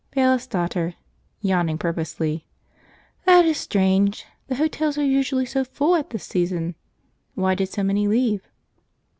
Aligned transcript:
Bailiff's 0.09 0.47
Daughter 0.47 0.95
(yawning 1.41 1.77
purposely). 1.77 2.47
"That 3.25 3.45
is 3.45 3.57
strange; 3.57 4.25
the 4.47 4.55
hotels 4.55 4.97
are 4.97 5.05
usually 5.05 5.45
so 5.45 5.63
full 5.63 5.93
at 5.93 6.09
this 6.09 6.23
season. 6.23 6.73
Why 7.35 7.53
did 7.53 7.69
so 7.69 7.83
many 7.83 8.07
leave?" 8.07 8.49